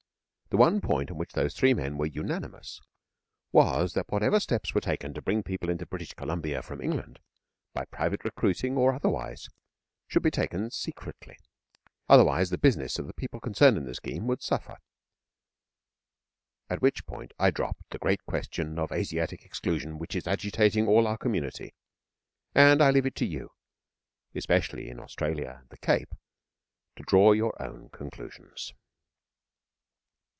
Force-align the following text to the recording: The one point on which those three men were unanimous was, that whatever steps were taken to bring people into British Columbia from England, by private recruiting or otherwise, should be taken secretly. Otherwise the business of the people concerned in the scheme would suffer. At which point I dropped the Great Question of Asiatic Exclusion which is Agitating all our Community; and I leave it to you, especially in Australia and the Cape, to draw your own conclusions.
The 0.49 0.57
one 0.57 0.81
point 0.81 1.09
on 1.09 1.17
which 1.17 1.31
those 1.31 1.53
three 1.53 1.73
men 1.73 1.97
were 1.97 2.07
unanimous 2.07 2.81
was, 3.53 3.93
that 3.93 4.09
whatever 4.11 4.37
steps 4.37 4.75
were 4.75 4.81
taken 4.81 5.13
to 5.13 5.21
bring 5.21 5.43
people 5.43 5.69
into 5.69 5.85
British 5.85 6.13
Columbia 6.13 6.61
from 6.61 6.81
England, 6.81 7.21
by 7.73 7.85
private 7.85 8.25
recruiting 8.25 8.75
or 8.75 8.93
otherwise, 8.93 9.47
should 10.09 10.23
be 10.23 10.29
taken 10.29 10.69
secretly. 10.69 11.37
Otherwise 12.09 12.49
the 12.49 12.57
business 12.57 12.99
of 12.99 13.07
the 13.07 13.13
people 13.13 13.39
concerned 13.39 13.77
in 13.77 13.85
the 13.85 13.95
scheme 13.95 14.27
would 14.27 14.41
suffer. 14.43 14.75
At 16.69 16.81
which 16.81 17.05
point 17.05 17.31
I 17.39 17.49
dropped 17.49 17.89
the 17.91 17.97
Great 17.99 18.25
Question 18.25 18.77
of 18.77 18.91
Asiatic 18.91 19.45
Exclusion 19.45 19.97
which 19.99 20.17
is 20.17 20.27
Agitating 20.27 20.85
all 20.85 21.07
our 21.07 21.17
Community; 21.17 21.73
and 22.53 22.83
I 22.83 22.91
leave 22.91 23.05
it 23.05 23.15
to 23.15 23.25
you, 23.25 23.51
especially 24.35 24.89
in 24.89 24.99
Australia 24.99 25.59
and 25.61 25.69
the 25.69 25.77
Cape, 25.77 26.13
to 26.97 27.03
draw 27.03 27.31
your 27.31 27.53
own 27.61 27.87
conclusions. 27.93 28.73